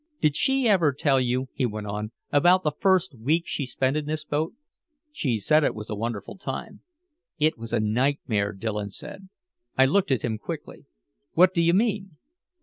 Did 0.19 0.35
she 0.35 0.67
ever 0.67 0.93
tell 0.93 1.19
you," 1.21 1.49
he 1.53 1.67
went 1.67 1.85
on, 1.85 2.11
"about 2.31 2.63
the 2.63 2.71
first 2.71 3.13
week 3.13 3.43
she 3.45 3.67
spent 3.67 3.95
in 3.95 4.07
this 4.07 4.25
boat?" 4.25 4.55
"She 5.11 5.37
said 5.37 5.63
it 5.63 5.75
was 5.75 5.91
a 5.91 5.95
wonderful 5.95 6.39
time." 6.39 6.81
"It 7.37 7.55
was 7.55 7.71
a 7.71 7.79
nightmare," 7.79 8.51
Dillon 8.51 8.89
said. 8.89 9.29
I 9.77 9.85
looked 9.85 10.09
at 10.09 10.23
him 10.23 10.39
quickly: 10.39 10.85
"What 11.35 11.53
do 11.53 11.61
you 11.61 11.75
mean?" 11.75 12.17